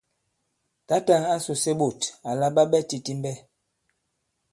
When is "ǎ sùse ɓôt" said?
1.33-2.01